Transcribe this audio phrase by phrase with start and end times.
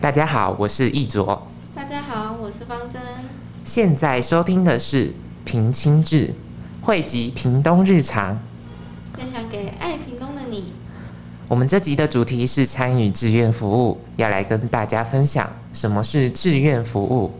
[0.00, 1.46] 大家好，我是易卓。
[1.74, 3.02] 大家好，我是方真。
[3.64, 5.12] 现在收听的是
[5.44, 6.34] 平清志，
[6.80, 8.38] 汇集屏东日常，
[9.14, 10.72] 分享给爱屏东的你。
[11.48, 17.30] 我们这集的主题是参与志愿服务，要来跟大家分享什么是志愿服务。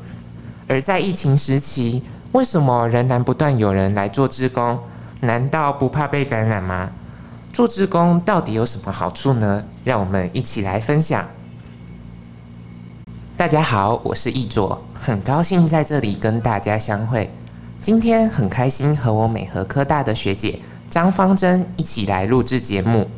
[0.68, 2.02] 而在疫情时期，
[2.32, 4.78] 为什么仍然不断有人来做志工？
[5.20, 6.90] 难道不怕被感染吗？
[7.54, 9.64] 做志工到底有什么好处呢？
[9.82, 11.26] 让我们一起来分享。
[13.40, 17.32] 大家好，我是易卓，很高兴在这里跟大家相会。
[17.80, 20.60] 今天很开心和我美和科大的学姐
[20.90, 23.08] 张芳珍一起来录制节目。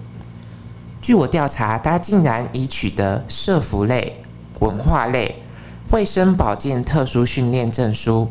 [1.01, 4.23] 据我调查，她竟然已取得社服类、
[4.61, 5.43] 文化类、
[5.91, 8.31] 卫生保健特殊训练证书。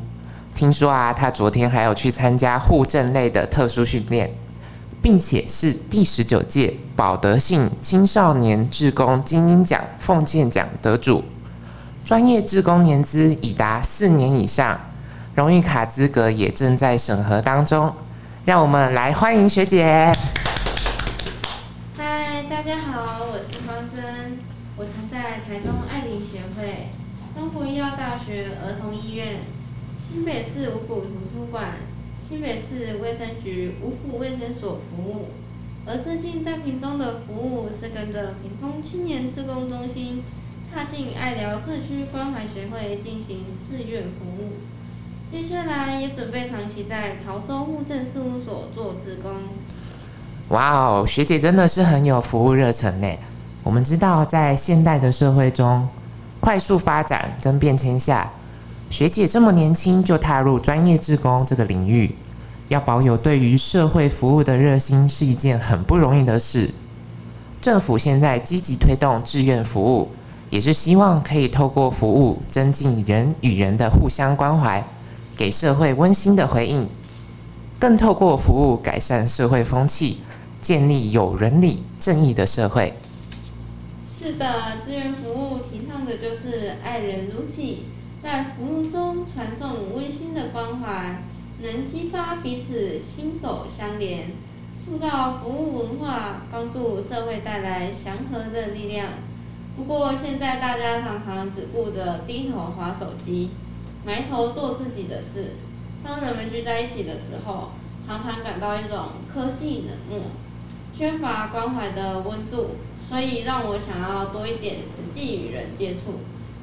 [0.55, 4.33] 听说啊，她昨天还有去参加护政类的特殊训练。
[5.01, 11.23] 并且是第十九届保德信青少年志工精英奖奉献奖得主，
[12.03, 14.79] 专业志工年资已达四年以上，
[15.35, 17.93] 荣誉卡资格也正在审核当中。
[18.43, 20.11] 让我们来欢迎学姐。
[21.95, 24.39] 嗨，大家好，我是方珍，
[24.75, 26.89] 我曾在台中爱林协会、
[27.35, 29.41] 中国医药大学儿童医院、
[29.97, 31.73] 新北市五谷图书馆。
[32.27, 35.25] 新北市卫生局五股卫生所服务，
[35.85, 40.23] 而最近在屏东的服务是跟着屏东青年志工中心
[40.73, 44.53] 踏进爱聊社区关怀协会进行志愿服务。
[45.29, 49.33] 接下来也准备长期在潮州户政事务所做志工。
[50.47, 53.07] 哇哦，学姐真的是很有服务热忱呢。
[53.63, 55.89] 我们知道，在现代的社会中，
[56.39, 58.31] 快速发展跟变迁下。
[58.89, 62.15] 学姐这么年轻就踏入专业志工这个领域，
[62.69, 66.73] 要保有对于社会服务的热心是一件很不容易的事。
[67.59, 70.09] 政府现在积极推动志愿服务，
[70.51, 74.85] 也是希望可以透过服务增进人与人的互相关怀，
[75.37, 76.89] 给社会温馨的回应，
[77.79, 80.17] 更透过服务改善社会风气，
[80.59, 82.93] 建立有伦理正义的社会。
[84.19, 87.85] 是的，志愿服务提倡的就是爱人如己。
[88.21, 91.23] 在服务中传送温馨的关怀，
[91.63, 94.33] 能激发彼此心手相连，
[94.75, 99.07] 塑造服务文化，帮助社会带来祥和的力量。
[99.81, 103.49] 不过现在大家常常只顾着低头划手机，
[104.05, 105.55] 埋头做自己的事。
[106.03, 107.69] 当人们聚在一起的时候，
[108.05, 108.97] 常常感到一种
[109.27, 110.27] 科技冷漠，
[110.95, 112.75] 缺乏关怀的温度，
[113.09, 116.19] 所以让我想要多一点实际与人接触。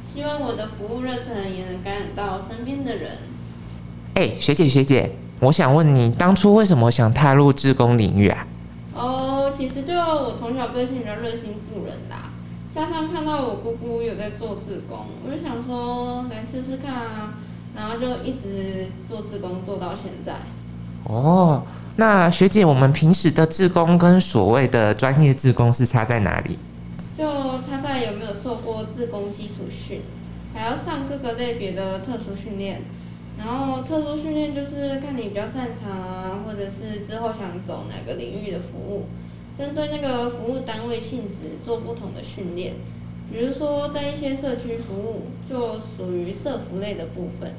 [0.07, 3.19] 希望我的服务热忱也能感染到身边的人。
[4.15, 8.47] 哎，学姐学姐，我想问你，当初为什么想踏入志工领域啊？
[8.95, 12.28] 哦，其实就我从小个性比较热心助人啦，
[12.79, 17.35] 加上看到我姑姑有在做志工，我就想说来试试看啊，
[17.75, 20.35] 然后就一直做志工做到现在。
[21.03, 21.65] 哦，
[21.97, 26.57] 那学姐，我们平时的志工跟所谓的专业志工是差在哪里？
[27.19, 27.25] 就
[27.69, 30.03] 差在有没有受过自工基础训，
[30.55, 32.83] 还要上各个类别的特殊训练，
[33.37, 39.07] 然后特殊训练就是看你比较擅长啊，或者是之后想走哪个领域的服务，
[39.59, 42.75] 针对那个服务单位性质做不同的训练，
[43.29, 47.53] 比如说在一些社区服务就属于社服类的部分，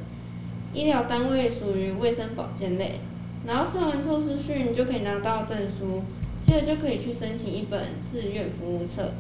[0.74, 3.02] 医疗单位属于卫生保健类，
[3.46, 6.04] 然后上完特殊训就可以拿到证书，
[6.46, 9.12] 接着就可以去申请一本志愿服务册。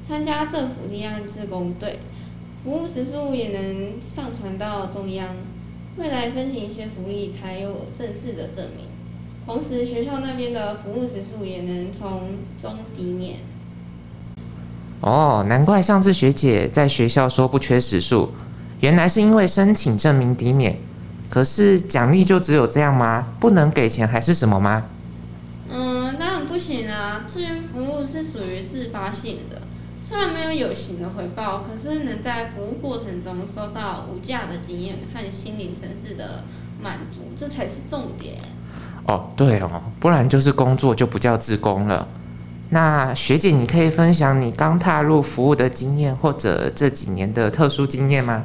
[0.00, 1.98] 参加政府立案志工队，
[2.62, 5.34] 服务时数也能上传到中央，
[5.96, 8.86] 未来申请一些福利才有正式的证明。
[9.46, 13.38] 同时，学校那边的服务时数也能从中抵免。
[15.00, 18.30] 哦，难怪上次学姐在学校说不缺时数，
[18.80, 20.78] 原来是因为申请证明抵免。
[21.28, 23.28] 可是奖励就只有这样吗？
[23.38, 24.84] 不能给钱还是什么吗？
[25.70, 27.24] 嗯，当然不行啊！
[27.26, 29.62] 志愿服务是属于自发性的。
[30.08, 36.42] 虽然没有有形的回报，可是能在服务过程中收到无价的经验和心灵层次的
[36.82, 38.38] 满足，这才是重点。
[39.06, 42.06] 哦，对哦，不然就是工作就不叫自工了。
[42.70, 48.44] 那学姐，你可以分享你刚踏入服务的经验，或者这几年的特殊经验吗？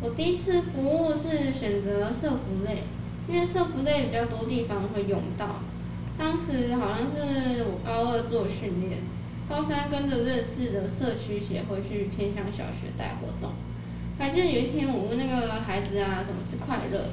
[0.00, 2.84] 我第一次服务是选择社服类，
[3.26, 5.56] 因为社服类比较多地方会用到。
[6.16, 9.00] 当时好像是我高二做训练。
[9.46, 13.50] 高三跟着认识的社区协会去偏乡小学带活动，
[14.18, 17.10] 还记得有一天我问那个孩子啊，什么是快乐？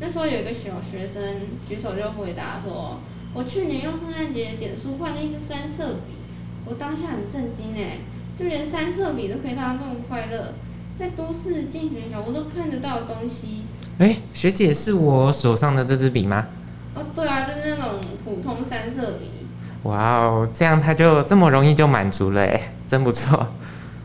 [0.00, 1.22] 那时候有一个小学生
[1.68, 2.98] 举手就回答说
[3.32, 6.14] ：“我去年用圣诞节点数换了一支三色笔。”
[6.66, 8.00] 我当下很震惊诶，
[8.38, 10.54] 就连三色笔都可以让他那么快乐，
[10.98, 13.64] 在都市进学小我都看得到的东西。
[13.98, 16.46] 哎，学姐是我手上的这支笔吗？
[16.94, 19.46] 哦，对啊，就是那种普通三色笔。
[19.82, 23.46] 哇哦，这样他就这么容易就满足了哎，真不错。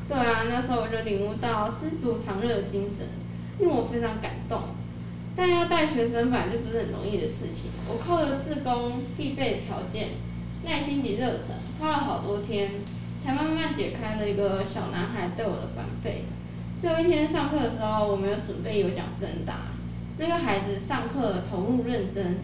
[0.07, 3.07] 对啊，那时候我就领悟到知足常乐的精神，
[3.59, 4.59] 令我非常感动。
[5.35, 10.09] 但要带学生本来就不是很容易的事情，我靠着自工必备条件、
[10.65, 12.71] 耐心及热忱，花了好多天，
[13.23, 16.25] 才慢慢解开了一个小男孩对我的防备。
[16.79, 19.71] 最后一天上课的时候，我们有准备有奖征答，
[20.17, 22.39] 那个孩子上课投入认真。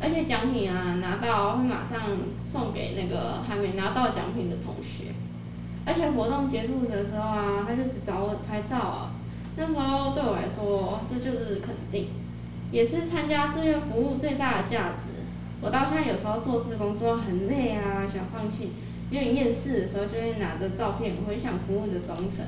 [0.00, 2.02] 而且奖品啊拿到会马上
[2.42, 5.14] 送给那个还没拿到奖品的同学，
[5.86, 9.12] 而且活动结束的时候啊，他就只找我拍照啊。
[9.56, 12.08] 那时候对我来说，这就是肯定，
[12.74, 15.22] 也是参加志愿服务最大的价值。
[15.60, 18.72] 我到现在有时候做志工做很累啊，想放弃，
[19.10, 22.44] 有点厌世的时候，就会拿着照片回想服务的忠诚。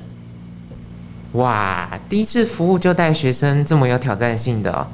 [1.39, 4.89] 哇，第一次服务就带学生这么有挑战性的。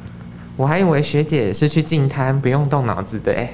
[0.56, 3.53] 我还以为学姐是去进摊不用动脑子的哎。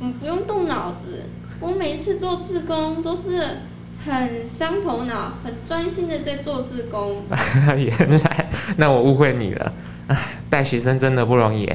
[0.00, 1.24] 嗯，不用动脑子，
[1.58, 3.62] 我每次做志工都是
[4.04, 7.22] 很伤头脑、很专心的在做志工。
[7.76, 9.72] 原来，那我误会你了。
[10.08, 10.16] 唉，
[10.48, 11.70] 带学生真的不容易。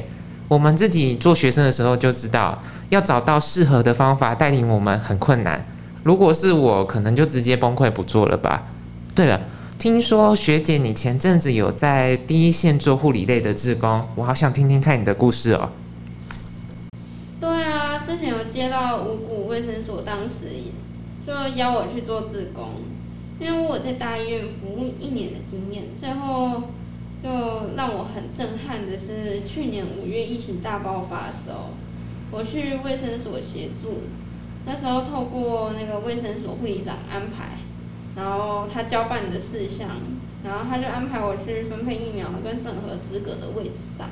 [0.48, 5.64] 我们自己做学生的时候就知道，要找到适合的方法带领我们很困难。
[6.02, 8.64] 如果是我，可能就直接崩溃不做了吧。
[9.14, 9.40] 对了。
[9.78, 15.68] 听说学姐你前阵子有在第一线做护理类的志工，我好想听听看你的故事哦。
[17.38, 20.48] 对啊，之前有接到五谷卫生所，当时
[21.26, 22.82] 就邀我去做志工，
[23.40, 25.84] 因为我在大医院服务一年的经验。
[25.98, 26.62] 最后
[27.22, 31.70] 就让我很震撼的是，去年五月疫情大爆发的时候，
[32.30, 34.02] 我去卫生所协助，
[34.64, 37.58] 那时候透过那个卫生所护理长安排。
[38.14, 39.90] 然后他交办的事项，
[40.42, 44.08] 然后他就安排我去分配疫苗跟审核资格的位置上。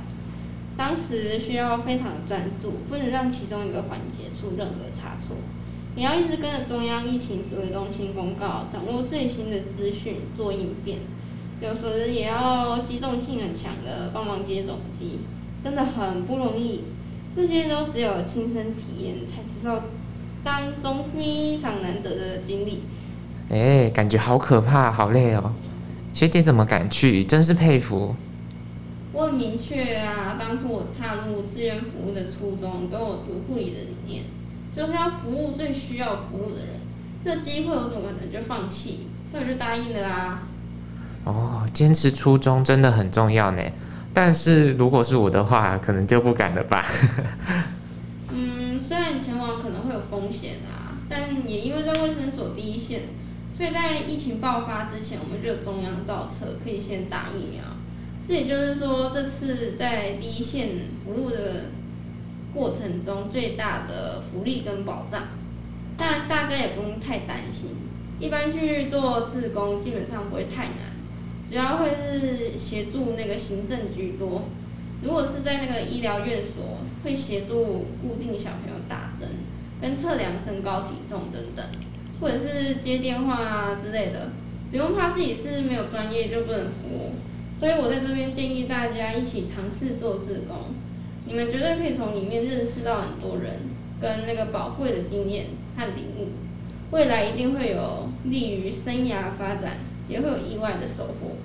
[0.76, 5.36] 当时需要非常的专注，不能让其中一个环节出任何差错。
[5.96, 10.98] 你要一直跟着中央疫情指挥中心公告，掌握最新的资讯做应变。
[11.60, 15.20] 有时也要机动性很强的帮忙接种机，
[15.62, 16.82] 真的很不容易。
[17.34, 19.84] 这些都只有亲身体验才知道，
[20.42, 22.82] 当中非常难得的经历。
[23.50, 25.52] 哎，感觉好可怕，好累哦。
[26.12, 27.24] 学姐怎么敢去？
[27.24, 28.14] 真是佩服。
[29.12, 34.24] 我很明确啊，当初我踏入志愿服务的初衷，跟我读护理的理念，
[34.76, 36.80] 就是要服务最需要服务的人。
[37.22, 39.08] 这机会我怎么可能就放弃？
[39.30, 40.42] 所以我就答应了啊。
[41.24, 43.62] 哦，坚持初衷真的很重要呢。
[44.12, 46.84] 但是如果是我的话，可能就不敢了吧。
[48.30, 53.02] 嗯，虽然前往可能会有风险啊，但也因为在卫生所第一线。
[53.56, 57.62] 所以在疫情爆发之前，我们就有中央造册，可以先打疫苗。
[58.26, 60.70] 这也就是说，这次在第一线
[61.04, 61.66] 服务的
[62.54, 65.24] 过程中，最大的福利跟保障。
[65.96, 67.70] 但大家也不用太担心，
[68.18, 70.94] 一般去做志工基本上不会太难，
[71.48, 74.44] 主要会是协助那个行政居多。
[75.02, 79.28] 如果是在那个医疗院所，会协助固定小朋友打针，
[79.80, 81.66] 跟测量身高体重等等。
[82.20, 84.30] 或者是接电话啊之类的，
[84.70, 87.12] 不用怕自己是没有专业就不能服务。
[87.58, 90.56] 所以我在这边建议大家一起尝试做志工，
[91.26, 93.60] 你们绝对可以从里面认识到很多人，
[94.00, 96.28] 跟那个宝贵的经验和领悟，
[96.90, 101.36] 未来一定会有利于生涯发展，也会有意外的收获。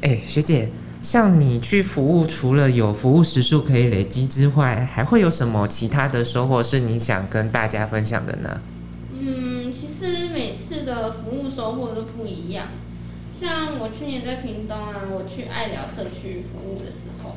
[0.00, 0.70] 哎，学姐，
[1.02, 8.60] 像你去服务，除了有服务时数可以累积之外，还会有什么其他的收获是你想跟大家分享的呢？
[9.12, 12.68] 嗯，其实每次的服务收获都不一样，
[13.38, 17.36] 像我去年在屏东啊，我去爱聊社区服务的时候，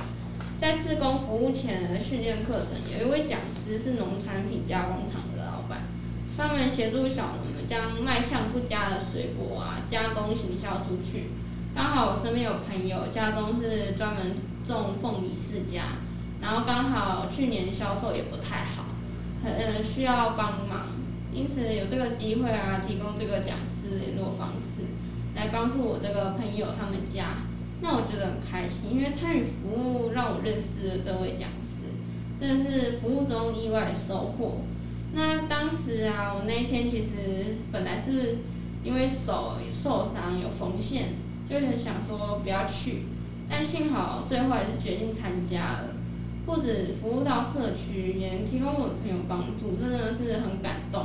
[0.57, 5.81] 在自工服务前的训练课程，有一位讲师是农产品加工厂的老板，
[6.37, 11.31] 他们协助小农们将卖相不佳的水果啊加工行销出去。
[11.75, 15.99] 刚好我身边有朋友家中是专门种凤梨世家，
[16.41, 18.85] 然后刚好去年销售也不太好，
[19.43, 20.87] 很需要帮忙。
[21.33, 24.85] 因此有这个机会啊，提供这个讲师联络方式，
[25.35, 27.43] 来帮助我这个朋友他们家，
[27.87, 31.93] 那我觉得很开心，因为参与服务让我认识了这位讲师，
[32.39, 34.61] 真的是服务中意外收获。
[35.13, 38.39] 那当时啊，我那一天其实本来是
[38.83, 41.09] 因为手受伤有缝线，
[41.47, 43.03] 就很想说不要去，
[43.47, 45.89] 但幸好最后还是决定参加了，
[46.43, 51.03] 不止服务到社区，也能提供我的朋友帮助，真的是很感动。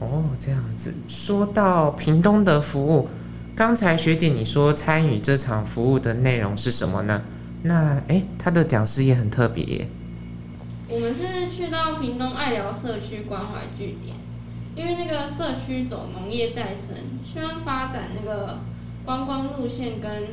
[0.00, 0.94] 哦，这样子。
[1.06, 3.08] 说到屏东的服务，
[3.56, 7.22] 刚才学姐你说参与这场服务的内容是什么呢？
[7.62, 9.88] 那诶，他的讲师也很特别耶。
[10.88, 14.16] 我们是去到屏东爱聊社区关怀据点，
[14.74, 18.58] 因为那个社区走农业再生，希望发展那个
[19.04, 20.30] 观光路线跟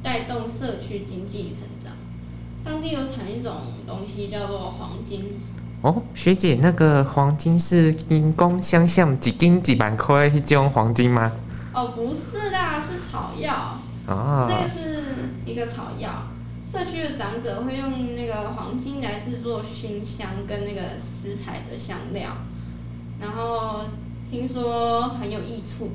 [0.00, 1.92] 带动社区经济成长。
[2.64, 3.52] 当地有产一种
[3.84, 5.40] 东西叫做黄金。
[5.82, 11.32] 哦，学姐，那个黄金是银工相像几斤几万块那种黄金吗？
[11.78, 13.78] 哦，不是啦，是草药。
[14.08, 14.48] 啊。
[14.50, 15.04] 那个是
[15.46, 16.24] 一个草药，
[16.60, 22.36] 社区的长者会用那个黄金来制作熏香跟那个食材的香料，
[23.20, 23.84] 然后
[24.28, 25.92] 听说很有益处，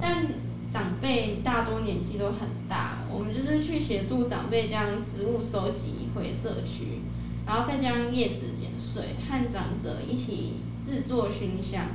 [0.00, 0.24] 但
[0.72, 7.02] 长辈大多年纪都很大，我们就是去协助长辈将植物收集回社区，
[7.46, 8.46] 然后再将叶子。
[8.58, 10.54] 剪碎和长者一起
[10.84, 11.86] 制作熏香，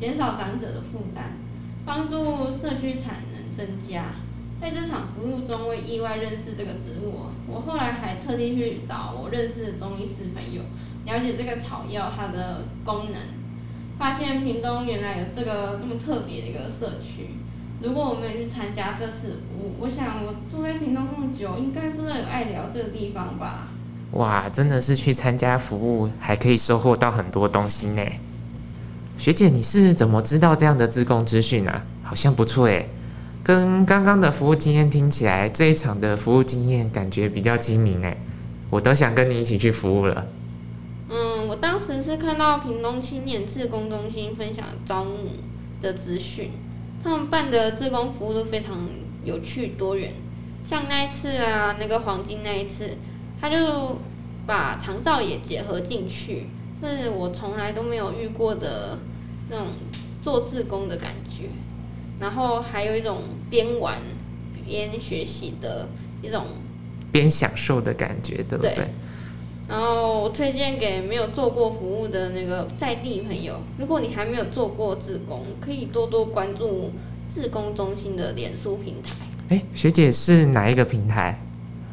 [0.00, 1.36] 减少长者的负担，
[1.88, 4.04] 帮助社区产能增加。
[4.60, 7.30] 在这场服务中，我意外认识这个植物。
[7.46, 10.60] 我后来还特地去找我认识的中医师朋友，
[11.06, 13.22] 了解这个草药它的功能。
[13.98, 17.30] 发现屏东原来有这个这么特别的一个社区。
[17.80, 23.68] 如果我没有去参加这次服务，我想我住在屏东那么久，应该不知道有爱聊这个地方吧。
[24.12, 28.02] 哇，真的是去参加服务，还可以收获到很多东西呢。
[29.18, 31.84] 学姐，你是怎么知道这样的自贡资讯啊？
[32.04, 32.88] 好像不错诶，
[33.42, 38.16] 跟刚刚的服务经验听起来，这一场的服务经验感觉比较精明诶。
[38.70, 40.28] 我都想跟你一起去服务了。
[41.10, 45.14] 嗯，我当时是看到屏东青年自工中心分享招募
[45.82, 46.52] 的资讯，
[47.02, 48.88] 他们办的自工服务都非常
[49.24, 50.12] 有趣多元，
[50.64, 52.96] 像那一次啊，那个黄金那一次。
[53.40, 54.00] 他就
[54.46, 56.48] 把长照也结合进去，
[56.80, 58.98] 是我从来都没有遇过的
[59.50, 59.66] 那种
[60.22, 61.48] 做志工的感觉，
[62.20, 63.98] 然后还有一种边玩
[64.66, 65.88] 边学习的
[66.22, 66.44] 一种
[67.10, 68.88] 边享受的感觉，对不对？
[69.68, 76.90] 然后我推荐给没有做过服务的那个在地朋友，如果你还没有做过志工，可以多多关注
[77.28, 79.14] 志工中心的脸书平台。
[79.50, 81.38] 哎，学姐是哪一个平台？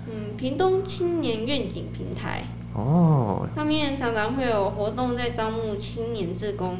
[0.07, 2.43] 嗯屏东青年愿景平台
[2.75, 6.77] 哦，上面常常会有活动在招募青年志工。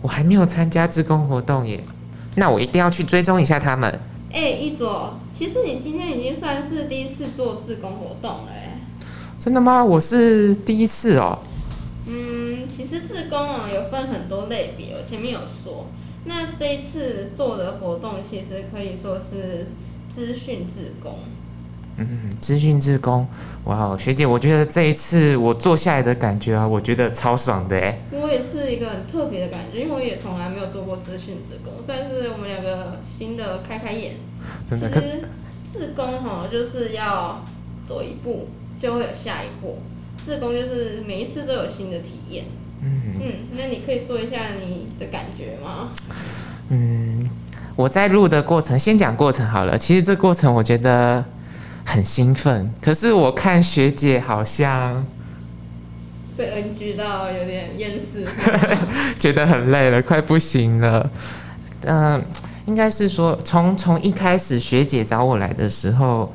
[0.00, 1.78] 我还没有参加志工活动耶，
[2.36, 4.00] 那我一定要去追踪一下他们。
[4.32, 8.52] 哎，一左，其实你今天已经算是第一次做志工活动了。
[9.38, 9.84] 真的吗？
[9.84, 11.38] 我是第一次哦。
[12.06, 15.86] 嗯，其实志工啊有分很多类别，我前面有说。
[16.24, 19.68] 那这一次做的活动其实可以说是
[20.08, 21.18] 资讯志工。
[21.98, 23.26] 嗯，资讯志工，
[23.64, 27.98] 哇，学姐，我觉得这一次我做下来的感觉啊，我觉得超爽的哎。
[28.12, 34.14] 我也是一个很特别的感觉，因为我也从来没有做过资讯志工，算是我们两个新的开开眼。
[34.70, 34.88] 真的。
[34.88, 35.22] 其实
[35.72, 37.44] 志工哈，就是要
[37.84, 38.48] 走一步
[38.80, 39.78] 就会有下一步，
[40.24, 42.44] 志工就是每一次都有新的体验。
[42.80, 45.88] 嗯嗯，那你可以说一下你的感觉吗？
[46.68, 47.20] 嗯，
[47.74, 49.76] 我在录的过程，先讲过程好了。
[49.76, 51.24] 其实这过程我觉得。
[51.90, 55.06] 很兴奋，可是我看学姐好像
[56.36, 58.26] 被 NG 到有点厌世，
[59.18, 61.10] 觉得很累了，快不行了。
[61.86, 62.22] 嗯，
[62.66, 66.30] 应该是说从从一开始学姐找我来的时候，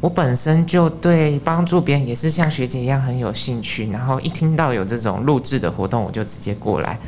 [0.00, 6.98] 我本身就对帮助别人也是像学姐一样很有兴趣，然后一听到有这种录制的活动，我就直接过来，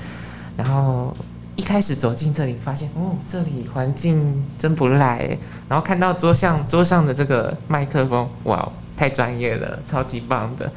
[0.56, 1.12] 然后。
[1.60, 5.36] 一开始走进这里，发现哦，这里环境真不赖。
[5.68, 10.72] 然后看到桌上桌上的这个麦克风，哇，太专业了，超级棒的。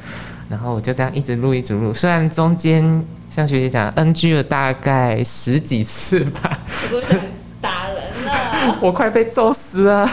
[0.46, 1.94] 然后我就这样一直录，一直录。
[1.94, 6.58] 虽然中间像学姐讲，NG 了大概十几次吧，
[6.92, 7.18] 我都想
[7.62, 10.06] 打人了， 我快被揍死了。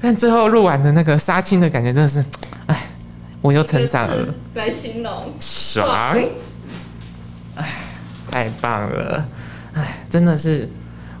[0.00, 2.24] 但最后录完的那个杀青的感觉，真的是，
[2.66, 2.76] 哎，
[3.40, 4.34] 我又成长了。
[4.54, 6.18] 来形容，爽。
[7.54, 7.68] 哎，
[8.28, 9.24] 太棒了。
[9.74, 10.68] 哎，真的是，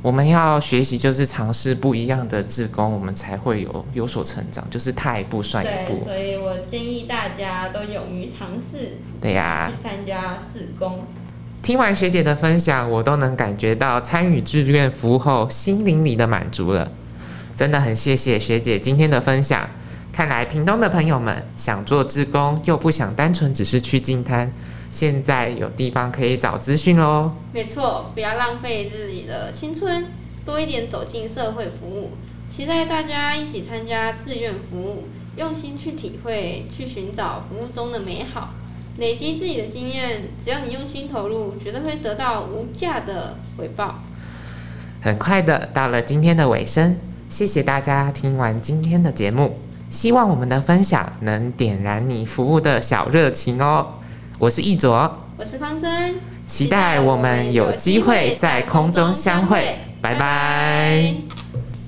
[0.02, 4.68] 我们要学习，就是尝试不一样的志工，我们才会有有所成长。
[4.70, 6.04] 就是踏一步算一步。
[6.04, 8.98] 所以我建议大家都勇于尝试。
[9.20, 9.72] 对呀。
[9.74, 11.00] 去参加志工。
[11.62, 16.90] 听完学姐的分享，我都能感觉到参与志愿服务后心灵里的满足了。
[17.54, 19.70] 真的很谢谢学姐今天的分享。
[20.12, 24.52] 看来屏东的朋友们想做志工，又不想单纯只是去进摊。
[24.92, 27.32] 现在有地方可以找资讯喽。
[27.52, 30.04] 没错，不要浪费自己的青春，
[30.44, 32.12] 多一点走进社会服务。
[32.54, 38.50] 期待大家一起参加志愿服务，用心去体会，去寻找服务中的美好。
[38.98, 43.94] 累积自己的经验，只要你用心投入，绝对会得到无价的回报。
[45.00, 46.98] 很快的到了今天的尾声，
[47.30, 49.58] 谢谢大家听完今天的节目，
[49.88, 53.94] 希望我们的分享能点燃你服务的小热情哦。
[54.42, 61.14] 我是易卓，我是方真，期待我们有机会在空中相会，拜拜